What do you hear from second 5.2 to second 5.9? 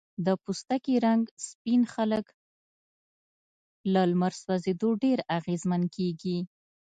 اغېزمن